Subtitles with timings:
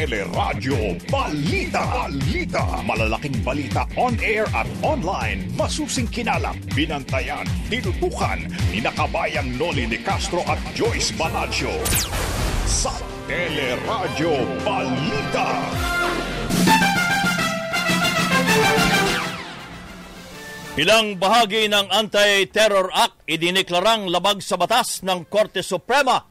[0.00, 2.08] Teleradyo Balita.
[2.08, 2.64] Balita.
[2.88, 5.44] Malalaking balita on air at online.
[5.60, 11.68] Masusing kinalap, binantayan, tinutukan ni nakabayang Noli de Castro at Joyce Balancho.
[12.64, 12.96] Sa
[13.28, 15.48] Teleradyo Balita.
[20.80, 26.24] Ilang bahagi ng Anti-Terror Act idiniklarang labag sa batas ng Korte Suprema.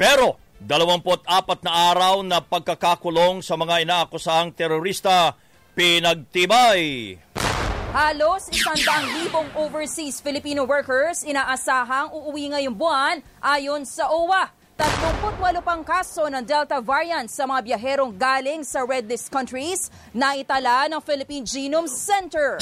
[0.00, 5.34] Pero 24 na araw na pagkakakulong sa mga inaakusahang terorista
[5.74, 7.18] pinagtibay.
[7.92, 14.48] Halos isandang libong overseas Filipino workers inaasahang uuwi ngayong buwan ayon sa OWA.
[14.80, 20.34] 38 pang kaso ng Delta variant sa mga biyaherong galing sa red list countries na
[20.38, 22.56] itala ng Philippine Genome Center.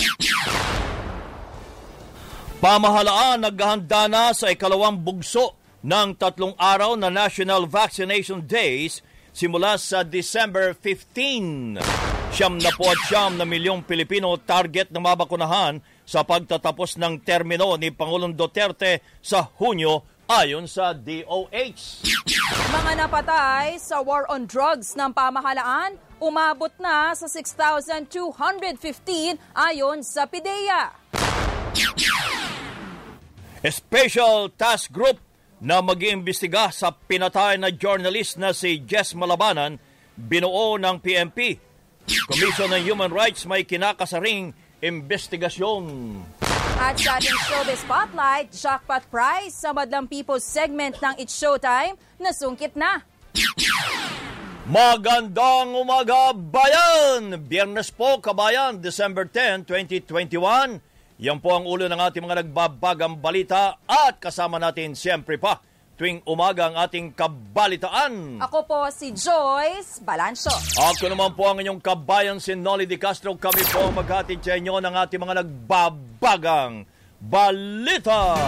[2.60, 9.00] Pamahalaan naghahanda na sa ikalawang bugso ng tatlong araw na National Vaccination Days
[9.32, 11.80] simula sa December 15.
[12.30, 17.74] Siyam na po at siyam na milyong Pilipino target na mabakunahan sa pagtatapos ng termino
[17.74, 22.06] ni Pangulong Duterte sa Hunyo ayon sa DOH.
[22.70, 28.06] Mga napatay sa war on drugs ng pamahalaan umabot na sa 6,215
[29.56, 30.94] ayon sa PIDEA.
[33.60, 35.18] Special Task Group
[35.60, 39.76] na mag-iimbestiga sa pinatay na journalist na si Jess Malabanan,
[40.16, 41.60] binuo ng PMP.
[42.26, 46.16] Commission on Human Rights may kinakasaring investigasyon.
[46.80, 52.32] At sa ating showbiz spotlight, jackpot prize sa Madlang People's segment ng It's Showtime na
[52.32, 53.04] sungkit na.
[54.64, 57.36] Magandang umaga, bayan!
[57.36, 60.89] Biyernes po, kabayan, December 10, 2021.
[61.20, 65.60] Yan po ang ulo ng ating mga nagbabagang balita at kasama natin siyempre pa
[66.00, 68.40] tuwing umaga ang ating kabalitaan.
[68.40, 70.48] Ako po si Joyce Balancho.
[70.80, 73.36] Ako naman po ang inyong kabayan si Nolly Di Castro.
[73.36, 76.88] Kami po maghatid sa inyo ng ating mga nagbabagang
[77.20, 78.40] balita.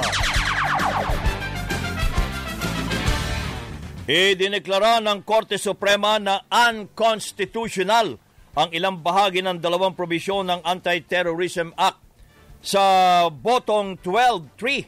[4.08, 8.16] Idineklara ng Korte Suprema na unconstitutional
[8.56, 12.01] ang ilang bahagi ng dalawang probisyon ng Anti-Terrorism Act
[12.62, 14.86] sa botong 12.3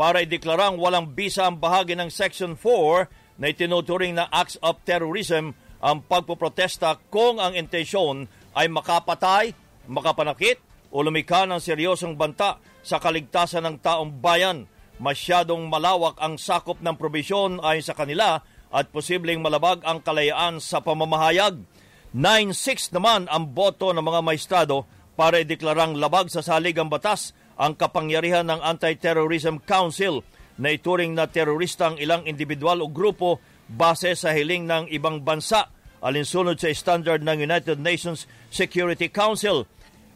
[0.00, 5.52] para ideklarang walang bisa ang bahagi ng Section 4 na itinuturing na acts of terrorism
[5.80, 9.52] ang pagpoprotesta kung ang intensyon ay makapatay,
[9.88, 14.64] makapanakit o lumikha ng seryosong banta sa kaligtasan ng taong bayan.
[15.00, 20.84] Masyadong malawak ang sakop ng probisyon ayon sa kanila at posibleng malabag ang kalayaan sa
[20.84, 21.60] pamamahayag.
[22.12, 24.84] 9-6 naman ang boto ng mga maestrado
[25.14, 30.24] para ideklarang labag sa saligang batas ang kapangyarihan ng Anti-Terrorism Council
[30.60, 35.72] na ituring na terorista ang ilang individual o grupo base sa hiling ng ibang bansa
[36.00, 39.68] alinsunod sa standard ng United Nations Security Council.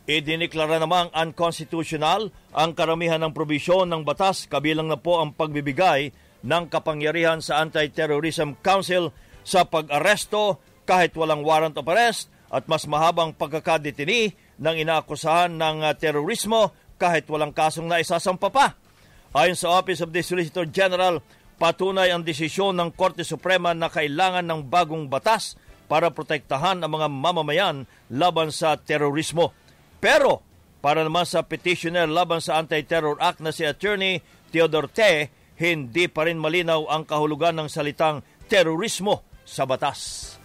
[0.04, 6.12] Idiniklara namang unconstitutional ang karamihan ng probisyon ng batas kabilang na po ang pagbibigay
[6.44, 13.32] ng kapangyarihan sa Anti-Terrorism Council sa pag-aresto kahit walang warrant of arrest at mas mahabang
[13.32, 18.66] pagkakadetini ng inaakusahan ng uh, terorismo kahit walang kasong naisasampa pa.
[19.34, 21.18] Ayon sa Office of the Solicitor General,
[21.58, 25.58] patunay ang desisyon ng Korte Suprema na kailangan ng bagong batas
[25.90, 29.50] para protektahan ang mga mamamayan laban sa terorismo.
[29.98, 30.42] Pero
[30.84, 34.20] para naman sa petitioner laban sa Anti-Terror Act na si Attorney
[34.52, 40.36] Theodore Te, hindi pa rin malinaw ang kahulugan ng salitang terorismo sa batas.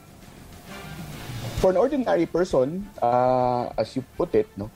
[1.60, 4.72] For an ordinary person, uh, as you put it, no,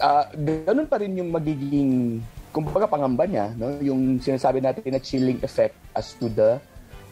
[0.00, 2.24] uh, ganun pa rin yung magiging,
[2.56, 6.56] kumbaga pangamba niya, no, yung sinasabi natin na chilling effect as to the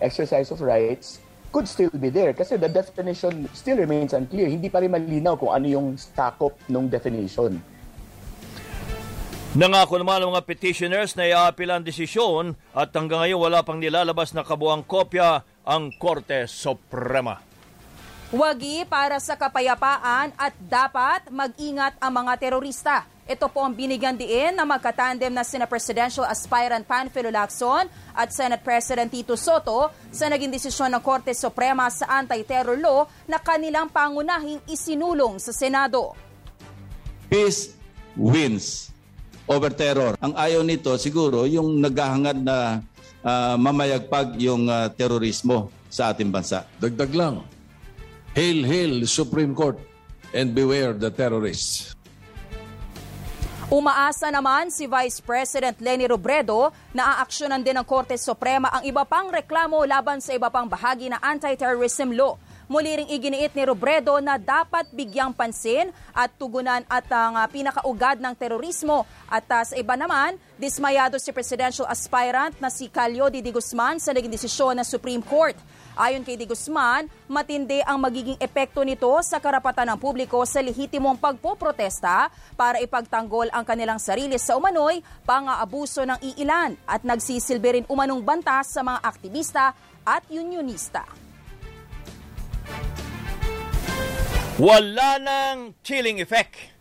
[0.00, 1.20] exercise of rights
[1.52, 4.48] could still be there kasi the definition still remains unclear.
[4.48, 7.60] Hindi pa rin malinaw kung ano yung sakop ng definition.
[9.56, 14.36] Nangako naman ng mga petitioners na iaapil ang desisyon at hanggang ngayon wala pang nilalabas
[14.36, 17.47] na kabuang kopya ang Korte Suprema.
[18.28, 23.08] Wagi para sa kapayapaan at dapat mag-ingat ang mga terorista.
[23.24, 28.60] Ito po ang binigyan diin ng magkatandem na sina Presidential Aspirant Panfilo Lacson at Senate
[28.60, 34.60] President Tito Soto sa naging desisyon ng Korte Suprema sa anti-terror law na kanilang pangunahing
[34.68, 36.12] isinulong sa Senado.
[37.32, 37.72] Peace
[38.12, 38.92] wins
[39.48, 40.20] over terror.
[40.20, 42.84] Ang ayaw nito siguro yung naghahangad na
[43.24, 46.68] uh, mamayagpag yung uh, terorismo sa ating bansa.
[46.76, 47.40] Dagdag lang,
[48.38, 49.82] Hail, hail, Supreme Court,
[50.30, 51.98] and beware the terrorists.
[53.66, 59.02] Umaasa naman si Vice President Leni Robredo na aaksyonan din ng Korte Suprema ang iba
[59.02, 62.38] pang reklamo laban sa iba pang bahagi ng anti-terrorism law.
[62.70, 68.22] Muli ring iginiit ni Robredo na dapat bigyang pansin at tugunan at ang uh, pinakaugad
[68.22, 69.02] ng terorismo.
[69.26, 74.14] At uh, sa iba naman, dismayado si presidential aspirant na si Calio Didi Guzman sa
[74.14, 75.58] naging desisyon ng Supreme Court.
[75.98, 81.18] Ayon kay Di Guzman, matindi ang magiging epekto nito sa karapatan ng publiko sa lehitimong
[81.18, 88.22] pagpoprotesta para ipagtanggol ang kanilang sarili sa umano'y pang-aabuso ng iilan at nagsisilbi rin umanong
[88.22, 89.74] banta sa mga aktivista
[90.06, 91.02] at unionista.
[94.62, 96.78] Wala nang chilling effect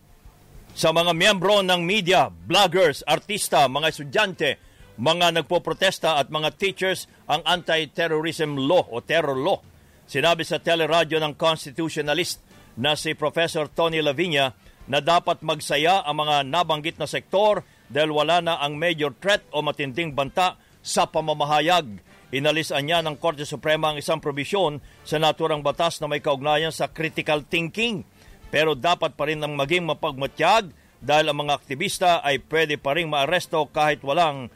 [0.78, 4.62] sa mga miyembro ng media, vloggers, artista, mga estudyante,
[4.98, 9.62] mga nagpoprotesta at mga teachers ang anti-terrorism law o terror law.
[10.10, 12.42] Sinabi sa teleradyo ng constitutionalist
[12.78, 14.54] na si Professor Tony Lavinia
[14.88, 17.62] na dapat magsaya ang mga nabanggit na sektor
[17.92, 22.00] dahil wala na ang major threat o matinding banta sa pamamahayag.
[22.32, 26.92] Inalisan niya ng Korte Suprema ang isang probisyon sa naturang batas na may kaugnayan sa
[26.92, 28.04] critical thinking.
[28.48, 30.72] Pero dapat pa rin ang maging mapagmatyag
[31.04, 34.48] dahil ang mga aktivista ay pwede pa rin maaresto kahit walang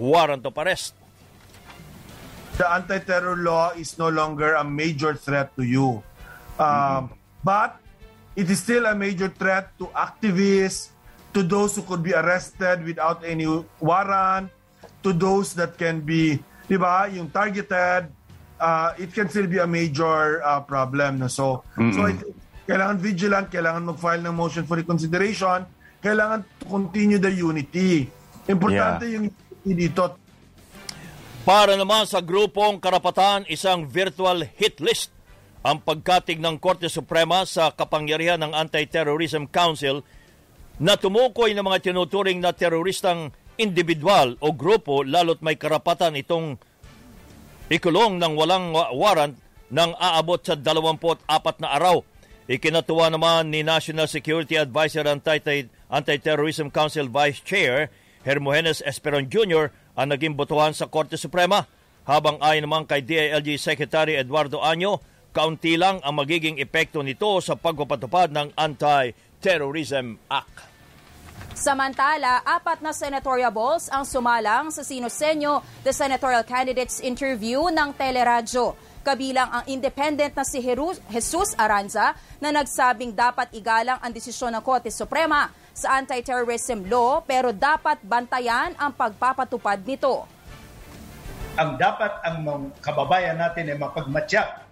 [0.00, 0.96] warrant of arrest.
[2.56, 6.00] The anti-terror law is no longer a major threat to you.
[6.56, 7.14] Um, mm-hmm.
[7.44, 7.76] But
[8.36, 10.88] it is still a major threat to activists,
[11.36, 13.44] to those who could be arrested without any
[13.80, 14.48] warrant,
[15.04, 18.08] to those that can be, di ba, yung targeted,
[18.60, 21.20] uh, it can still be a major uh, problem.
[21.20, 21.28] No?
[21.28, 21.92] So, mm-hmm.
[21.96, 22.18] so it,
[22.68, 25.64] kailangan vigilant, kailangan mag-file ng motion for reconsideration,
[26.04, 28.10] kailangan to continue the unity.
[28.48, 29.16] Importante yeah.
[29.16, 29.32] yung
[29.64, 30.16] dito.
[31.44, 35.08] Para naman sa grupong karapatan, isang virtual hit list
[35.60, 40.04] ang pagkatig ng Korte Suprema sa kapangyarihan ng Anti-Terrorism Council
[40.80, 46.56] na tumukoy ng mga tinuturing na teroristang individual o grupo lalo't may karapatan itong
[47.68, 49.36] ikulong ng walang warrant
[49.68, 51.28] ng aabot sa 24
[51.60, 52.00] na araw.
[52.50, 57.92] Ikinatuwa naman ni National Security Advisor Anti-Terrorism Council Vice Chair
[58.22, 59.72] Hermogenes Esperon Jr.
[59.96, 61.64] ang naging botohan sa Korte Suprema,
[62.04, 65.00] habang ayon naman kay DILG Secretary Eduardo Año,
[65.30, 70.70] kaunti lang ang magiging epekto nito sa pagpapatupad ng Anti-Terrorism Act.
[71.60, 78.76] Samantala, apat na senatorial balls ang sumalang sa Sinosenyo the Senatorial Candidates Interview ng Teleradyo.
[79.00, 84.92] Kabilang ang independent na si Jesus Aranza na nagsabing dapat igalang ang desisyon ng Korte
[84.92, 90.28] Suprema sa anti-terrorism law pero dapat bantayan ang pagpapatupad nito.
[91.58, 94.68] Ang dapat ang kababayan natin ay mapagmatyak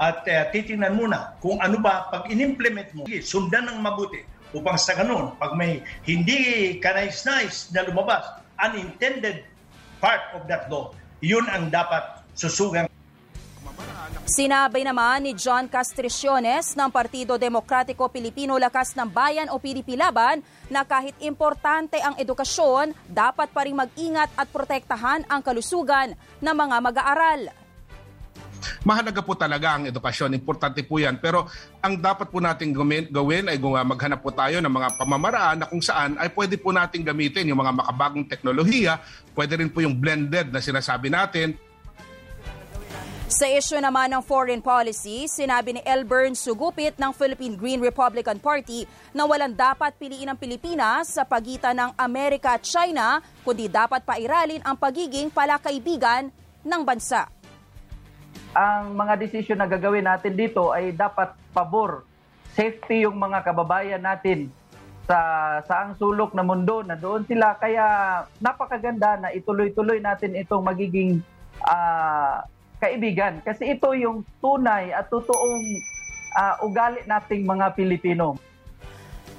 [0.00, 4.98] at uh, titingnan muna kung ano ba pag inimplement mo, sundan ng mabuti upang sa
[4.98, 8.26] ganun, pag may hindi kanais-nais na lumabas,
[8.58, 9.46] unintended
[10.02, 10.90] part of that law,
[11.22, 12.02] yun ang dapat
[12.34, 12.89] susugang
[14.30, 20.38] Sinabay naman ni John Castriciones ng Partido Demokratiko Pilipino Lakas ng Bayan o PDP Laban
[20.70, 26.76] na kahit importante ang edukasyon, dapat pa rin mag-ingat at protektahan ang kalusugan ng mga
[26.78, 27.50] mag-aaral.
[28.86, 31.18] Mahalaga po talaga ang edukasyon, importante po yan.
[31.18, 31.50] Pero
[31.82, 35.82] ang dapat po natin gawin, gawin ay maghanap po tayo ng mga pamamaraan na kung
[35.82, 39.02] saan ay pwede po natin gamitin yung mga makabagong teknolohiya,
[39.34, 41.58] pwede rin po yung blended na sinasabi natin,
[43.30, 48.90] sa isyu naman ng foreign policy, sinabi ni Elbern Sugupit ng Philippine Green Republican Party
[49.14, 54.58] na walang dapat piliin ang Pilipinas sa pagitan ng Amerika at China, kundi dapat pairalin
[54.66, 56.34] ang pagiging palakaibigan
[56.66, 57.30] ng bansa.
[58.50, 62.02] Ang mga desisyon na gagawin natin dito ay dapat pabor,
[62.58, 64.50] safety yung mga kababayan natin
[65.06, 65.18] sa
[65.70, 67.54] saang sulok na mundo na doon sila.
[67.62, 67.86] Kaya
[68.42, 71.22] napakaganda na ituloy-tuloy natin itong magiging
[71.62, 72.42] uh,
[72.80, 73.44] kaibigan.
[73.44, 75.64] Kasi ito yung tunay at totoong
[76.34, 78.40] uh, ugali nating mga Pilipino.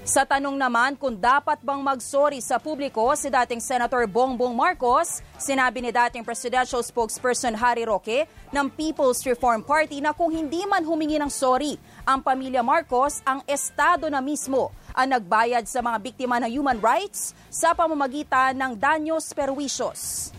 [0.02, 5.78] Sa tanong naman kung dapat bang magsorry sa publiko si dating Senator Bongbong Marcos, sinabi
[5.78, 11.22] ni dating presidential spokesperson Harry Roque ng People's Reform Party na kung hindi man humingi
[11.22, 16.50] ng sorry ang pamilya Marcos, ang estado na mismo ang nagbayad sa mga biktima ng
[16.50, 20.34] human rights sa pamamagitan ng danyos perwisyos.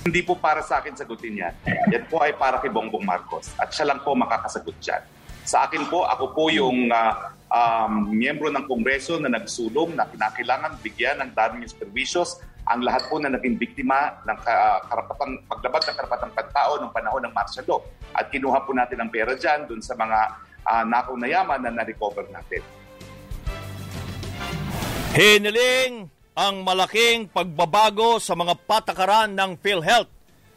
[0.00, 1.54] Hindi po para sa akin sagutin yan.
[1.92, 3.52] Yan po ay para kay Bongbong Marcos.
[3.60, 5.04] At siya lang po makakasagot dyan.
[5.44, 10.80] Sa akin po, ako po yung uh, um, miyembro ng Kongreso na nagsulong na kinakailangan
[10.80, 12.40] bigyan ng daming perwisyos
[12.70, 14.38] ang lahat po na naging biktima ng
[14.88, 17.80] karapatang, paglabag ng karapatang pagtao noong panahon ng martial law.
[18.14, 20.18] At kinuha po natin ang pera dyan dun sa mga
[20.64, 22.62] uh, nakaw na yaman na na-recover natin.
[25.10, 30.10] Hiniling ang malaking pagbabago sa mga patakaran ng PhilHealth.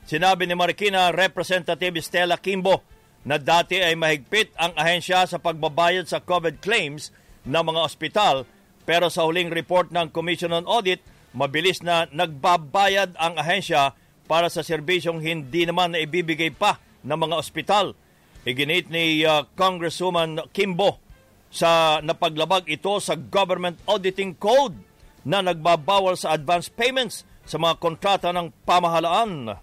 [0.04, 2.84] Sinabi ni Marikina Representative Stella Kimbo
[3.24, 7.10] na dati ay mahigpit ang ahensya sa pagbabayad sa COVID claims
[7.48, 8.44] ng mga ospital
[8.84, 11.00] pero sa huling report ng Commission on Audit,
[11.32, 13.96] mabilis na nagbabayad ang ahensya
[14.28, 17.96] para sa serbisyong hindi naman na ibibigay pa ng mga ospital.
[18.44, 21.00] Iginit ni uh, Congresswoman Kimbo
[21.48, 24.76] sa napaglabag ito sa Government Auditing Code
[25.24, 29.56] na nagbabawal sa advance payments sa mga kontrata ng pamahalaan.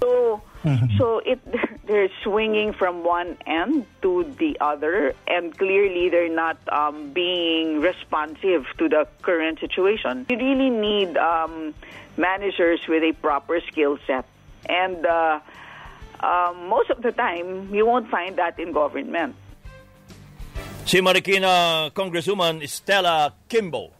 [0.00, 0.40] So,
[0.98, 1.38] so it
[1.90, 8.66] they're swinging from one end to the other, and clearly they're not um, being responsive
[8.78, 10.26] to the current situation.
[10.30, 11.74] You really need um,
[12.16, 14.24] managers with a proper skill set,
[14.66, 15.40] and uh,
[16.20, 19.34] um, most of the time you won't find that in government.
[20.86, 23.99] Si Marikina Congresswoman Stella Kimbo.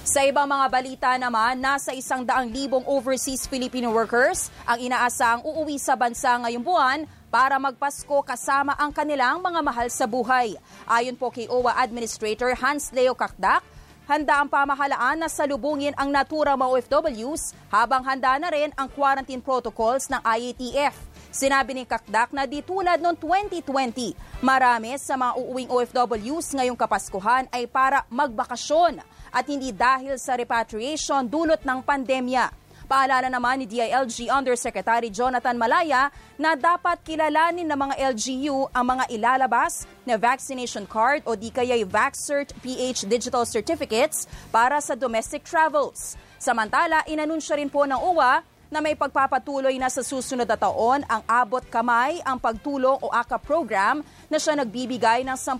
[0.00, 5.76] Sa ibang mga balita naman, nasa isang daang libong overseas Filipino workers ang inaasang uuwi
[5.76, 10.56] sa bansa ngayong buwan para magpasko kasama ang kanilang mga mahal sa buhay.
[10.88, 13.60] Ayon po kay OWA Administrator Hans Leo Kakdak,
[14.08, 19.44] handa ang pamahalaan na salubungin ang naturang mga OFWs habang handa na rin ang quarantine
[19.44, 20.96] protocols ng IATF.
[21.28, 27.52] Sinabi ni Kakdak na di tulad noong 2020, marami sa mga uuwing OFWs ngayong Kapaskuhan
[27.52, 32.60] ay para magbakasyon at hindi dahil sa repatriation dulot ng pandemya.
[32.90, 39.06] Paalala naman ni DILG Undersecretary Jonathan Malaya na dapat kilalanin ng mga LGU ang mga
[39.14, 46.18] ilalabas na vaccination card o di kaya'y VaxCert PH Digital Certificates para sa domestic travels.
[46.42, 51.22] Samantala, inanunsyo rin po ng UWA na may pagpapatuloy na sa susunod na taon ang
[51.26, 55.58] abot kamay ang pagtulong o AKA program na siya nagbibigay ng 10,000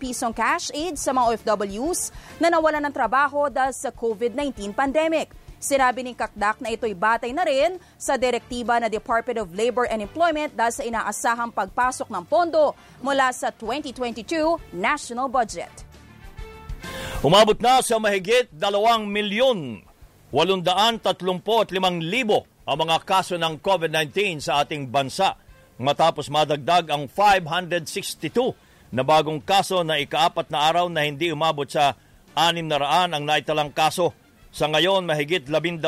[0.00, 2.10] pisong cash aid sa mga OFWs
[2.40, 5.30] na nawalan ng trabaho dahil sa COVID-19 pandemic.
[5.56, 10.04] Sinabi ni Kakdak na ito'y batay na rin sa direktiba na Department of Labor and
[10.04, 15.72] Employment dahil sa inaasahang pagpasok ng pondo mula sa 2022 national budget.
[17.24, 18.60] Umabot na sa mahigit 2
[19.08, 19.85] milyon
[20.36, 25.32] 835,000 ang mga kaso ng COVID-19 sa ating bansa
[25.80, 28.52] matapos madagdag ang 562
[28.92, 31.96] na bagong kaso na ikaapat na araw na hindi umabot sa
[32.36, 34.12] 600 ang naitalang kaso.
[34.52, 35.80] Sa ngayon, mahigit 12,000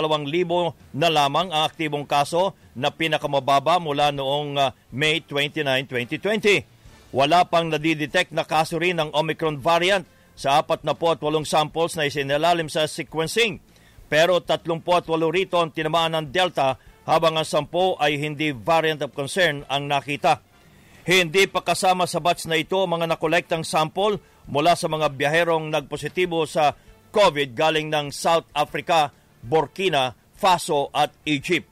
[0.96, 7.12] na lamang ang aktibong kaso na pinakamababa mula noong uh, May 29, 2020.
[7.12, 12.88] Wala pang nadidetect na kaso rin ng Omicron variant sa 48 samples na isinalalim sa
[12.88, 13.60] sequencing.
[14.08, 17.68] Pero 38 rito ang tinamaan ng Delta habang ang 10
[18.00, 20.44] ay hindi variant of concern ang nakita.
[21.08, 26.44] Hindi pa kasama sa batch na ito mga nakolektang sample mula sa mga biyaherong nagpositibo
[26.44, 26.76] sa
[27.08, 29.08] COVID galing ng South Africa,
[29.40, 31.68] Burkina Faso at Egypt.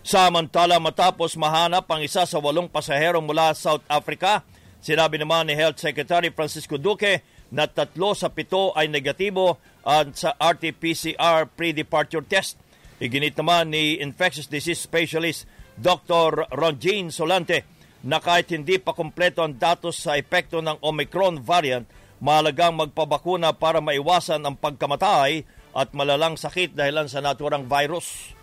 [0.00, 4.40] Samantala matapos mahanap ang isa sa walong pasahero mula South Africa,
[4.80, 7.20] sinabi naman ni Health Secretary Francisco Duque
[7.52, 12.60] na tatlo sa pito ay negatibo at sa RT-PCR pre-departure test.
[13.00, 15.48] Iginit naman ni Infectious Disease Specialist
[15.80, 16.44] Dr.
[16.52, 17.64] Ronjin Solante
[18.04, 21.88] na kahit hindi pa kompleto ang datos sa epekto ng Omicron variant,
[22.20, 28.36] mahalagang magpabakuna para maiwasan ang pagkamatay at malalang sakit dahilan sa naturang virus.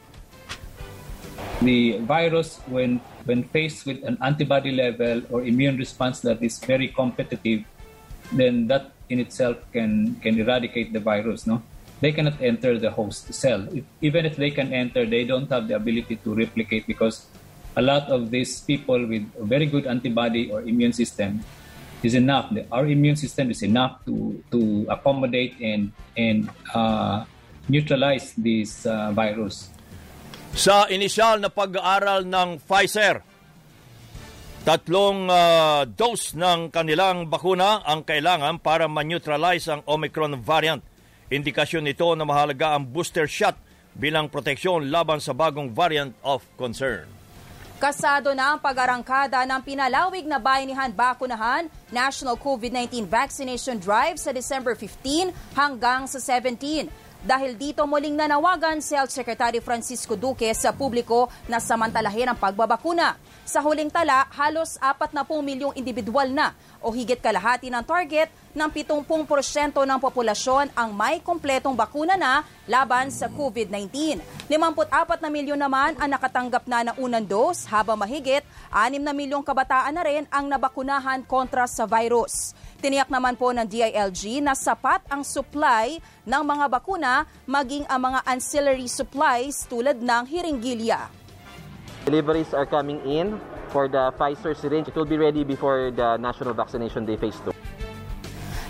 [1.63, 6.91] The virus, when, when faced with an antibody level or immune response that is very
[6.91, 7.63] competitive,
[8.32, 11.46] then that in itself can, can eradicate the virus.
[11.46, 11.62] No?
[12.01, 13.67] They cannot enter the host cell.
[13.72, 17.27] If, even if they can enter, they don't have the ability to replicate because
[17.75, 21.44] a lot of these people with a very good antibody or immune system
[22.03, 22.51] is enough.
[22.72, 27.25] Our immune system is enough to to accommodate and and uh,
[27.67, 29.72] neutralize this uh, virus.
[30.55, 33.20] Sa inisyal na pag-aaral ng Pfizer,
[34.65, 40.81] tatlong uh, dose ng kanilang bakuna ang kailangan para ma-neutralize ang Omicron variant.
[41.29, 43.53] Indikasyon nito na mahalaga ang booster shot
[43.93, 47.05] bilang proteksyon laban sa bagong variant of concern.
[47.77, 54.74] Kasado na ang pag-arangkada ng pinalawig na bayanihan bakunahan National COVID-19 Vaccination Drive sa December
[54.74, 56.89] 15 hanggang sa 17.
[57.25, 63.17] Dahil dito muling nanawagan si Health Secretary Francisco Duque sa publiko na samantalahin ang pagbabakuna.
[63.41, 66.53] Sa huling tala, halos 40 milyong individual na
[66.86, 69.10] o higit kalahati ng target ng 70%
[69.74, 74.22] ng populasyon ang may kompletong bakuna na laban sa COVID-19.
[74.46, 79.41] 54 na milyon naman ang nakatanggap na ng unang dose habang mahigit 6 na milyong
[79.41, 82.53] kabataan na rin ang nabakunahan kontra sa virus.
[82.86, 87.14] Tiniyak naman po ng DILG na sapat ang supply ng mga bakuna
[87.48, 91.07] maging ang mga ancillary supplies tulad ng hiringgilya.
[92.03, 93.39] Deliveries are coming in
[93.72, 94.91] for the Pfizer syringe.
[94.91, 97.55] It will be ready before the National Vaccination Day Phase 2.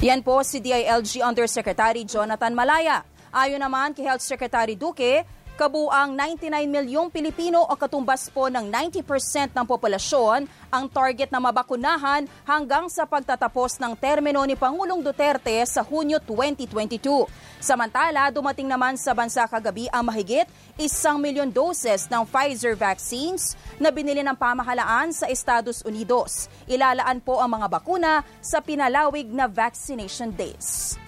[0.06, 3.04] Yan po si DILG Undersecretary Jonathan Malaya.
[3.36, 9.56] Ayon naman kay Health Secretary Duque, kabuang 99 milyong Pilipino o katumbas po ng 90%
[9.56, 15.80] ng populasyon ang target na mabakunahan hanggang sa pagtatapos ng termino ni Pangulong Duterte sa
[15.80, 17.28] Hunyo 2022.
[17.64, 20.46] Samantala, dumating naman sa bansa kagabi ang mahigit
[20.76, 26.52] isang milyon doses ng Pfizer vaccines na binili ng pamahalaan sa Estados Unidos.
[26.68, 31.00] Ilalaan po ang mga bakuna sa pinalawig na vaccination days.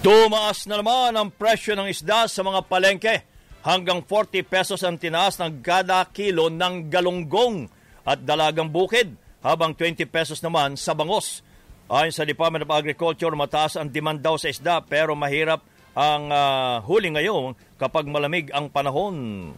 [0.00, 3.29] Tumaas na naman ang presyo ng isda sa mga palengke.
[3.60, 7.68] Hanggang 40 pesos ang tinaas ng kada kilo ng galunggong
[8.08, 9.12] at dalagang bukid,
[9.44, 11.44] habang 20 pesos naman sa bangos.
[11.92, 15.60] Ayon sa Department of Agriculture, mataas ang demand daw sa isda pero mahirap
[15.92, 19.50] ang uh, huli ngayon kapag malamig ang panahon.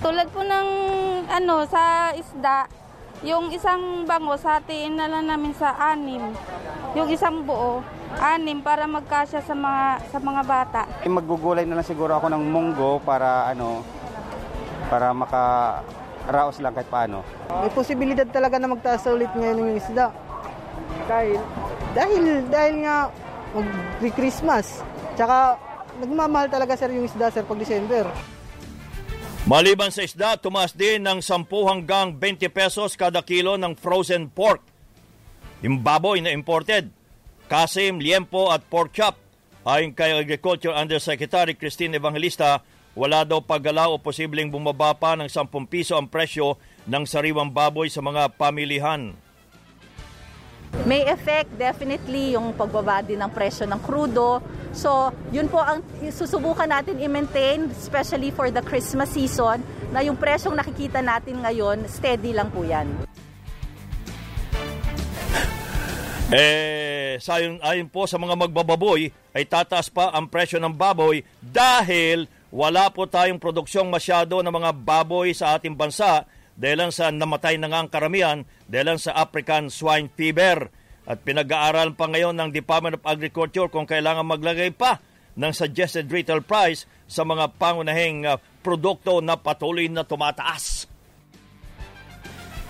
[0.00, 0.68] Tulad po ng
[1.28, 2.64] ano sa isda,
[3.20, 6.32] yung isang bango sa atin na lang namin sa anim.
[6.96, 7.84] Yung isang buo,
[8.16, 10.80] anim para magkasya sa mga sa mga bata.
[11.04, 13.84] Maggugulay na lang siguro ako ng munggo para ano
[14.88, 15.42] para maka
[16.26, 17.20] raos lang kahit paano.
[17.52, 20.08] May posibilidad talaga na magtaas ulit ngayon ng isda.
[21.04, 21.40] Dahil
[21.92, 22.96] dahil dahil nga
[24.00, 24.80] mag-Christmas.
[25.14, 25.60] Tsaka
[26.00, 28.08] nagmamahal talaga sir yung isda sir pag December.
[29.50, 34.62] Maliban sa isda, tumaas din ng 10 hanggang 20 pesos kada kilo ng frozen pork.
[35.66, 35.82] Yung
[36.22, 36.86] na imported
[37.50, 39.18] kasim, liempo at pork chop.
[39.66, 42.62] Ayon kay Agriculture Undersecretary Christine Evangelista,
[42.94, 46.54] wala daw paggalaw o posibleng bumaba pa ng 10 piso ang presyo
[46.86, 49.18] ng sariwang baboy sa mga pamilihan.
[50.86, 54.38] May effect definitely yung pagbaba din ng presyo ng krudo.
[54.70, 55.82] So, yun po ang
[56.14, 62.30] susubukan natin i-maintain, especially for the Christmas season, na yung presyong nakikita natin ngayon, steady
[62.30, 62.86] lang po yan.
[66.30, 72.30] Eh, sayon, ayon po sa mga magbababoy, ay tataas pa ang presyo ng baboy dahil
[72.54, 76.22] wala po tayong produksyong masyado ng mga baboy sa ating bansa
[76.60, 80.68] dahil sa namatay na nga ang karamihan dahil sa African swine fever.
[81.08, 85.00] At pinag-aaralan pa ngayon ng Department of Agriculture kung kailangan maglagay pa
[85.34, 90.79] ng suggested retail price sa mga pangunahing uh, produkto na patuloy na tumataas.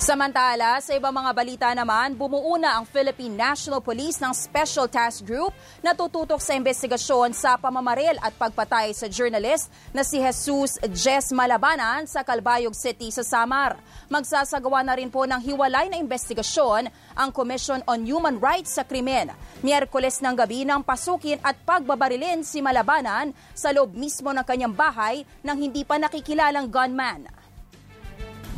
[0.01, 5.21] Samantala, sa ibang mga balita naman, bumuo na ang Philippine National Police ng Special Task
[5.29, 5.53] Group
[5.85, 12.09] na tututok sa investigasyon sa pamamaril at pagpatay sa journalist na si Jesus Jess Malabanan
[12.09, 13.77] sa Calbayog City sa Samar.
[14.09, 19.29] Magsasagawa na rin po ng hiwalay na investigasyon ang Commission on Human Rights sa krimen.
[19.61, 25.29] Miyerkules ng gabi nang pasukin at pagbabarilin si Malabanan sa loob mismo ng kanyang bahay
[25.45, 27.40] nang hindi pa nakikilalang gunman.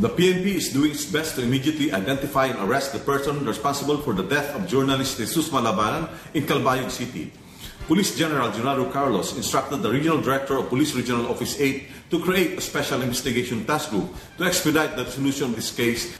[0.01, 4.17] The PNP is doing its best to immediately identify and arrest the person responsible for
[4.17, 7.29] the death of journalist Jesus Malabanan in Calbayog City.
[7.87, 12.57] Police General Junaro Carlos instructed the Regional Director of Police Regional Office 8 to create
[12.57, 16.17] a special investigation task group to expedite the resolution of this case.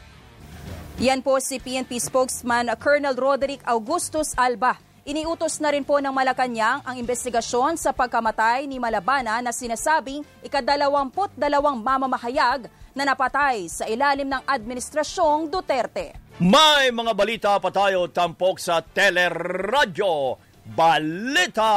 [1.01, 4.77] Yan po si PNP spokesman Colonel Roderick Augustus Alba.
[5.03, 11.35] Iniutos na rin po ng Malacanang ang investigasyon sa pagkamatay ni Malabana na sinasabing ikadalawamput
[11.35, 16.15] dalawang mamamahayag na napatay sa ilalim ng Administrasyong Duterte.
[16.39, 20.39] May mga balita pa tayo tampok sa Teleradyo
[20.71, 21.75] Balita!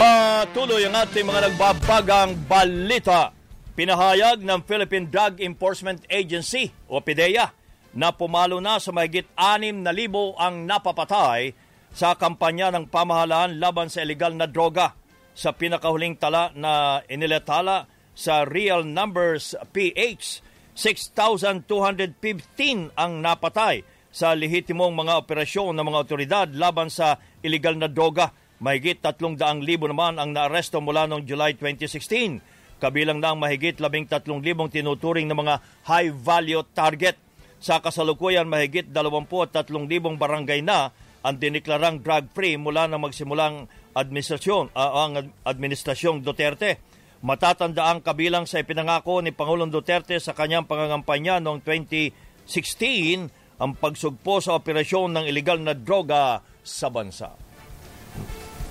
[0.00, 3.36] Patuloy ang ating mga nagbabagang balita.
[3.76, 7.57] Pinahayag ng Philippine Drug Enforcement Agency o PDEA
[7.98, 11.50] na pumalo na sa mahigit 6,000 ang napapatay
[11.90, 14.94] sa kampanya ng pamahalaan laban sa illegal na droga.
[15.34, 20.46] Sa pinakahuling tala na inilatala sa Real Numbers PH,
[20.78, 23.82] 6,215 ang napatay
[24.14, 28.30] sa lehitimong mga operasyon ng mga otoridad laban sa illegal na droga.
[28.62, 32.42] Mahigit 300,000 naman ang naaresto mula noong July 2016.
[32.78, 34.22] Kabilang na ang mahigit 13,000
[34.70, 37.27] tinuturing na mga high-value target.
[37.58, 39.66] Sa kasalukuyan, mahigit 23,000
[40.14, 40.94] barangay na
[41.26, 43.66] ang diniklarang drug-free mula na magsimulang
[43.98, 46.78] administrasyon, uh, ang administrasyong Duterte.
[47.18, 54.38] Matatanda ang kabilang sa ipinangako ni Pangulong Duterte sa kanyang pangangampanya noong 2016 ang pagsugpo
[54.38, 57.34] sa operasyon ng ilegal na droga sa bansa.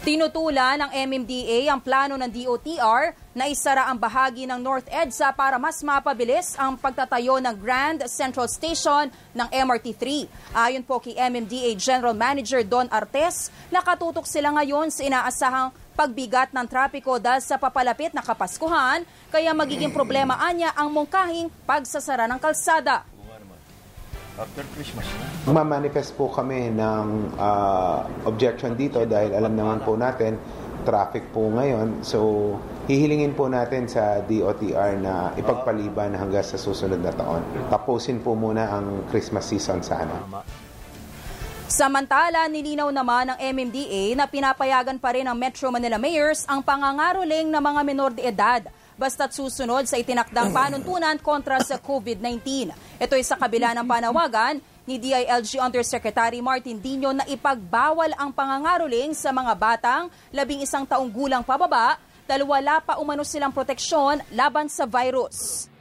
[0.07, 5.61] Tinutula ng MMDA ang plano ng DOTR na isara ang bahagi ng North EDSA para
[5.61, 10.25] mas mapabilis ang pagtatayo ng Grand Central Station ng MRT-3.
[10.57, 16.65] Ayon po kay MMDA General Manager Don Artes, nakatutok sila ngayon sa inaasahang pagbigat ng
[16.65, 23.05] trapiko dahil sa papalapit na Kapaskuhan, kaya magiging problema anya ang mungkahing pagsasara ng kalsada.
[24.37, 25.53] After Christmas na.
[25.53, 30.41] Mamanifest po kami ng ah, objection dito dahil alam naman po natin
[30.85, 32.05] traffic po ngayon.
[32.05, 32.53] So,
[32.87, 37.43] hihilingin po natin sa DOTR na ipagpaliban hanggang sa susunod na taon.
[37.67, 40.23] Tapusin po muna ang Christmas season sana.
[41.67, 47.51] Samantala, nilinaw naman ng MMDA na pinapayagan pa rin ng Metro Manila Mayors ang pangangaroling
[47.51, 48.63] ng mga menor de edad
[48.95, 52.71] basta't susunod sa itinakdang panuntunan kontra sa COVID-19.
[52.97, 59.11] Ito ay sa kabila ng panawagan ni DILG Undersecretary Martin Dino na ipagbawal ang pangangaroling
[59.11, 64.67] sa mga batang labing isang taong gulang pababa dahil wala pa umano silang proteksyon laban
[64.67, 65.71] sa virus.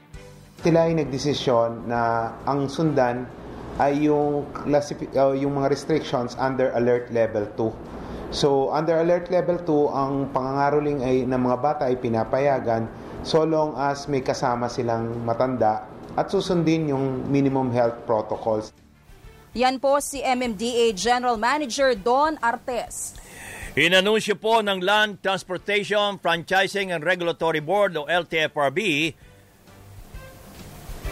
[0.63, 3.27] Sila ay nagdesisyon na ang sundan
[3.77, 8.33] ay yung, uh, yung mga restrictions under alert level 2.
[8.33, 12.89] So under alert level 2, ang pangangaroling ay ng mga bata ay pinapayagan
[13.21, 15.85] so long as may kasama silang matanda
[16.17, 18.73] at susundin yung minimum health protocols.
[19.57, 23.17] Yan po si MMDA General Manager Don Artes.
[23.77, 29.13] Inanunsyo po ng Land Transportation, Franchising and Regulatory Board o LTFRB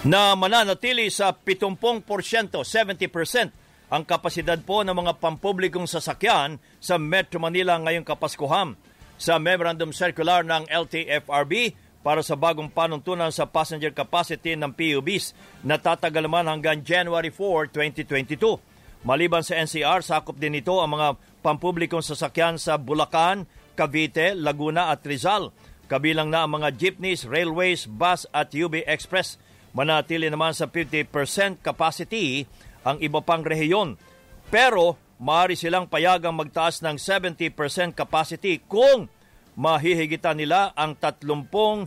[0.09, 7.77] na mananatili sa 70%, 70% ang kapasidad po ng mga pampublikong sasakyan sa Metro Manila
[7.77, 8.81] ngayong Kapaskuhan.
[9.21, 15.77] Sa Memorandum Circular ng LTFRB para sa bagong panuntunan sa passenger capacity ng PUBs na
[15.77, 18.57] tatagal naman hanggang January 4, 2022.
[19.05, 23.45] Maliban sa NCR, sakop din ito ang mga pampublikong sasakyan sa Bulacan,
[23.77, 25.53] Cavite, Laguna at Rizal.
[25.85, 29.37] Kabilang na ang mga jeepneys, railways, bus at UB Express.
[29.77, 32.49] Manatili naman sa 50% capacity
[32.89, 34.01] ang iba pang rehiyon.
[34.49, 37.53] Pero maaari silang payagang magtaas ng 70%
[37.93, 39.13] capacity kung
[39.61, 41.85] mahihigitan nila ang 30%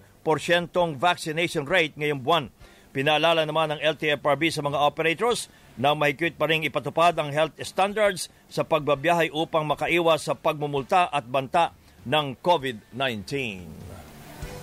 [1.02, 2.46] vaccination rate ngayong buwan.
[2.94, 8.28] Pinaalala naman ng LTFRB sa mga operators na mahigpit pa rin ipatupad ang health standards
[8.50, 11.72] sa pagbabiyahe upang makaiwas sa pagmumulta at banta
[12.04, 13.88] ng COVID-19.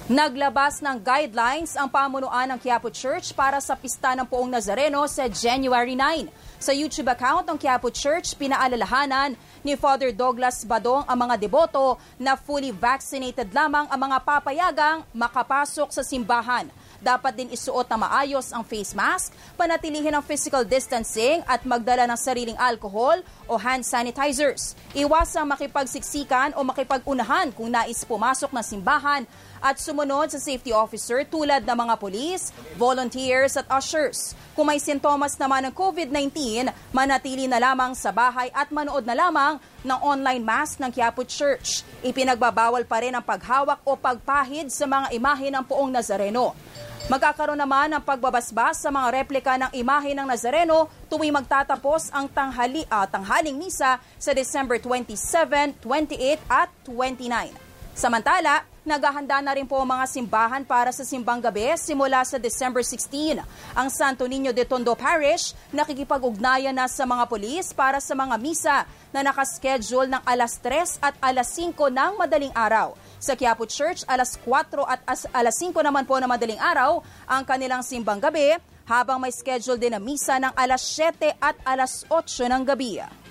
[0.05, 5.25] Naglabas ng guidelines ang pamunuan ng Quiapo Church para sa pista ng Poong Nazareno sa
[5.33, 6.29] January 9.
[6.61, 9.33] Sa YouTube account ng Quiapo Church, pinaalalahanan
[9.65, 15.89] ni Father Douglas Badong ang mga deboto na fully vaccinated lamang ang mga papayagang makapasok
[15.89, 16.69] sa simbahan.
[17.05, 19.29] Dapat din isuot na maayos ang face mask,
[19.61, 24.73] panatilihin ang physical distancing at magdala ng sariling alcohol o hand sanitizers.
[24.97, 29.29] Iwasang makipagsiksikan o makipag-unahan kung nais pumasok na simbahan
[29.61, 34.33] at sumunod sa safety officer tulad ng mga polis, volunteers at ushers.
[34.57, 39.61] Kung may sintomas naman ng COVID-19, manatili na lamang sa bahay at manood na lamang
[39.85, 41.85] ng online mass ng Quiapo Church.
[42.01, 46.57] Ipinagbabawal pa rin ang paghawak o pagpahid sa mga imahe ng poong Nazareno.
[47.05, 52.81] Magkakaroon naman ng pagbabasbas sa mga replika ng imahe ng Nazareno tuwing magtatapos ang tanghali,
[52.89, 57.53] uh, tanghaling misa sa December 27, 28 at 29.
[57.93, 62.85] Samantala, naghahanda na rin po ang mga simbahan para sa simbang gabi simula sa December
[62.85, 63.41] 16.
[63.73, 68.85] Ang Santo Niño de Tondo Parish nakikipag-ugnayan na sa mga polis para sa mga misa
[69.09, 72.93] na nakaschedule ng alas 3 at alas 5 ng madaling araw.
[73.17, 77.43] Sa Quiapo Church, alas 4 at as, alas 5 naman po na madaling araw ang
[77.49, 82.53] kanilang simbang gabi habang may schedule din na misa ng alas 7 at alas 8
[82.53, 83.24] ng gabi.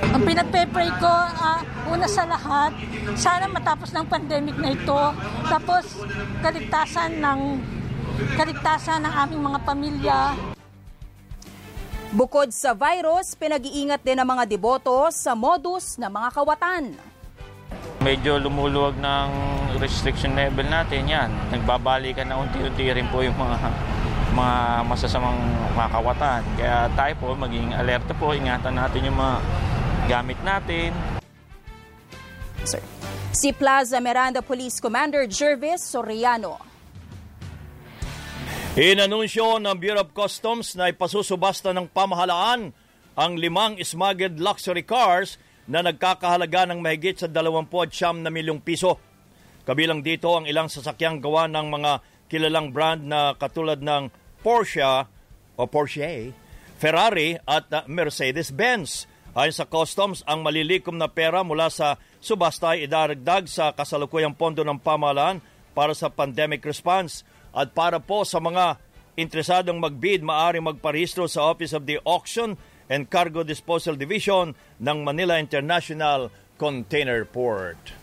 [0.00, 1.60] Ang pinagpe-pray ko, uh,
[1.92, 2.72] una sa lahat,
[3.12, 5.02] sana matapos ng pandemic na ito,
[5.44, 6.00] tapos
[6.40, 7.60] kaligtasan ng
[8.40, 10.20] kaligtasan ng aming mga pamilya.
[12.12, 16.82] Bukod sa virus, pinag-iingat din ng mga deboto sa modus ng mga kawatan.
[18.00, 19.28] Medyo lumuluwag ng
[19.80, 21.28] restriction level natin yan.
[21.52, 23.56] Nagbabalikan na unti-unti rin po yung mga
[24.32, 24.56] mga
[24.88, 25.36] masasamang
[25.76, 26.40] makawatan.
[26.56, 29.36] Kaya tayo po maging alerto po, ingatan natin yung mga
[30.10, 30.90] gamit natin.
[32.62, 32.82] Sir.
[33.32, 36.58] Si Plaza Miranda Police Commander Jervis Soriano.
[38.72, 42.72] Inanunsyo ng Bureau of Customs na ipasusubasta ng pamahalaan
[43.12, 45.36] ang limang smuggled luxury cars
[45.68, 47.68] na nagkakahalaga ng mahigit sa 29
[48.24, 48.96] na milyong piso.
[49.62, 51.92] Kabilang dito ang ilang sasakyang gawa ng mga
[52.32, 54.08] kilalang brand na katulad ng
[54.40, 55.04] Porsche
[55.54, 56.32] o Porsche,
[56.80, 59.11] Ferrari at Mercedes-Benz.
[59.32, 64.60] Ayon sa customs, ang malilikom na pera mula sa subasta ay idaragdag sa kasalukuyang pondo
[64.60, 65.40] ng pamahalaan
[65.72, 67.24] para sa pandemic response
[67.56, 68.76] at para po sa mga
[69.16, 72.60] interesadong magbid, maaari magparehistro sa Office of the Auction
[72.92, 76.28] and Cargo Disposal Division ng Manila International
[76.60, 78.01] Container Port.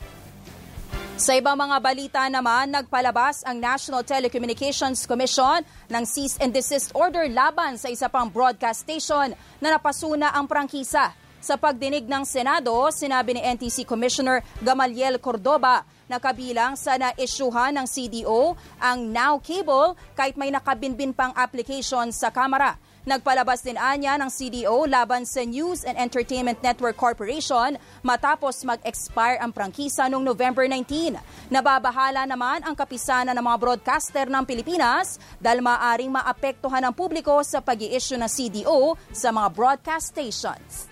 [1.20, 7.28] Sa ibang mga balita naman, nagpalabas ang National Telecommunications Commission ng cease and desist order
[7.28, 11.12] laban sa isa pang broadcast station na napasuna ang prangkisa.
[11.44, 17.84] Sa pagdinig ng Senado, sinabi ni NTC Commissioner Gamaliel Cordoba na kabilang sa na-issuehan ng
[17.84, 22.80] CDO ang Now Cable kahit may nakabinbin pang application sa Kamara.
[23.08, 29.56] Nagpalabas din anya ng CDO laban sa News and Entertainment Network Corporation matapos mag-expire ang
[29.56, 31.16] prangkisa noong November 19.
[31.48, 37.64] Nababahala naman ang kapisanan ng mga broadcaster ng Pilipinas dahil maaring maapektuhan ang publiko sa
[37.64, 40.92] pag issue ng CDO sa mga broadcast stations.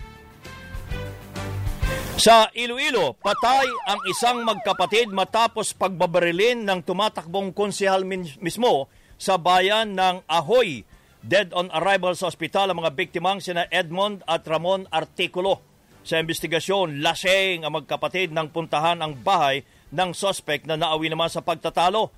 [2.18, 8.02] Sa Iloilo, patay ang isang magkapatid matapos pagbabarilin ng tumatakbong konsehal
[8.42, 10.82] mismo sa bayan ng Ahoy.
[11.28, 15.60] Dead on arrival sa ospital ang mga biktimang sina Edmond at Ramon Articulo.
[16.00, 19.60] Sa investigasyon, laseng ang magkapatid nang puntahan ang bahay
[19.92, 22.08] ng sospek na naawi naman sa pagtatalo.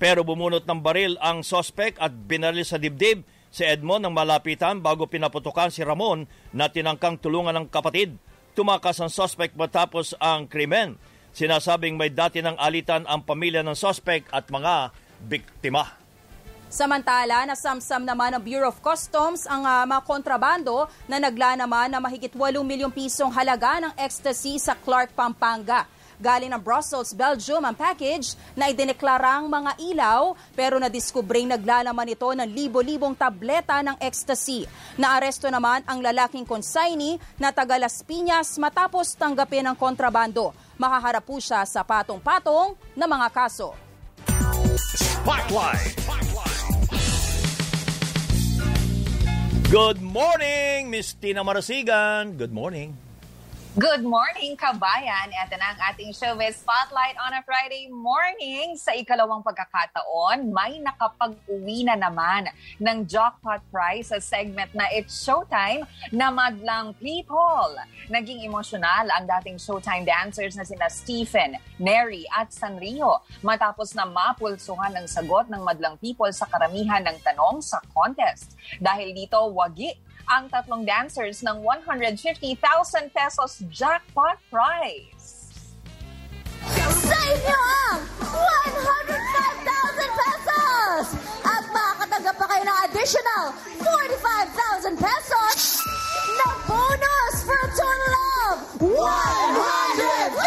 [0.00, 3.20] Pero bumunot ng baril ang sospek at binaril sa dibdib
[3.52, 6.24] si Edmond ng malapitan bago pinaputukan si Ramon
[6.56, 8.16] na tinangkang tulungan ng kapatid.
[8.56, 10.96] Tumakas ang suspect matapos ang krimen.
[11.36, 14.88] Sinasabing may dati ng alitan ang pamilya ng suspect at mga
[15.20, 16.03] biktima.
[16.74, 22.02] Samantala, nasamsam naman ng Bureau of Customs ang uh, mga kontrabando na nagla naman na
[22.02, 25.86] mahigit 8 milyong pisong halaga ng ecstasy sa Clark, Pampanga.
[26.18, 32.50] Galing ng Brussels, Belgium ang package na idineklarang mga ilaw pero nadiskubring naglalaman ito ng
[32.50, 34.66] libo-libong tableta ng ecstasy.
[34.98, 40.50] Naaresto naman ang lalaking consignee na taga Las Piñas matapos tanggapin ang kontrabando.
[40.74, 43.78] Makaharap po siya sa patong-patong na mga kaso.
[44.74, 46.33] Spotlight!
[49.70, 52.36] Good morning, Miss Tina Marasigan.
[52.36, 52.96] Good morning.
[53.74, 55.34] Good morning, kabayan!
[55.34, 58.78] Ito na ang ating showbiz spotlight on a Friday morning.
[58.78, 62.46] Sa ikalawang pagkakataon, may nakapag-uwi na naman
[62.78, 65.82] ng jackpot prize sa segment na It's Showtime
[66.14, 67.74] na Madlang People.
[68.14, 74.94] Naging emosyonal ang dating Showtime dancers na sina Stephen, Neri at Sanrio matapos na mapulsuhan
[75.02, 78.54] ng sagot ng Madlang People sa karamihan ng tanong sa contest.
[78.78, 85.52] Dahil dito, wagi ang tatlong dancers ng 150,000 pesos jackpot prize.
[87.04, 87.60] Sa inyo
[87.92, 91.04] ang 105,000 pesos!
[91.44, 93.44] At makakatanggap pa kayo ng additional
[93.84, 95.84] 45,000 pesos
[96.40, 98.14] na bonus for a total
[98.48, 100.43] of 150,000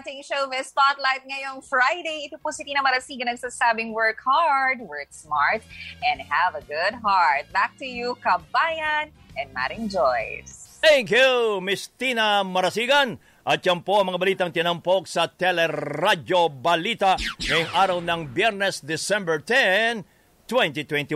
[0.00, 2.24] ating showbiz spotlight ngayong Friday.
[2.24, 5.60] Ito po si Tina Marasigan nagsasabing work hard, work smart,
[6.00, 7.44] and have a good heart.
[7.52, 10.80] Back to you, Kabayan and Maring Joyce.
[10.80, 13.20] Thank you, Miss Tina Marasigan.
[13.44, 19.44] At yan po ang mga balitang tinampok sa Teleradyo Balita ngayong araw ng Biyernes, December
[19.44, 20.06] 10,
[20.46, 21.12] 2021.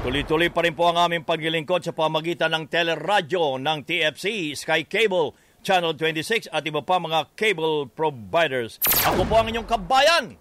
[0.00, 5.36] Tuloy-tuloy pa rin po ang aming paglilingkod sa pamagitan ng teleradyo ng TFC, Sky Cable,
[5.60, 8.80] Channel 26 at iba pa mga cable providers.
[9.04, 10.32] Ako po ang inyong kabayan,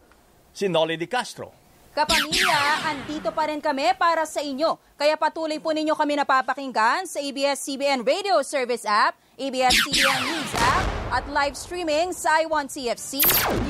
[0.55, 1.51] si Nolly Di Castro.
[1.89, 4.79] Kapamilya, andito pa rin kami para sa inyo.
[4.95, 11.27] Kaya patuloy po ninyo kami napapakinggan sa ABS-CBN Radio Service App, ABS-CBN News App, at
[11.27, 13.19] live streaming sa i1TFC,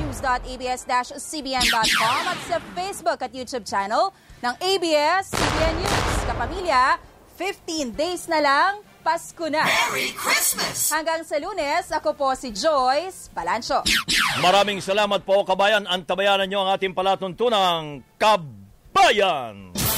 [0.03, 4.13] news.abs-cbn.com at sa Facebook at YouTube channel
[4.45, 6.15] ng ABS-CBN News.
[6.29, 6.99] Kapamilya,
[7.39, 9.63] 15 days na lang, Pasko na.
[9.65, 10.91] Merry Christmas!
[10.91, 13.81] Hanggang sa lunes, ako po si Joyce Balancho.
[14.43, 15.87] Maraming salamat po kabayan.
[15.87, 19.88] Antabayanan nyo ang ating palatuntunang Kabayan!